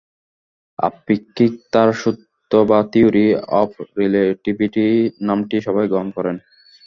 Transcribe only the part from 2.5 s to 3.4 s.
বা থিওরি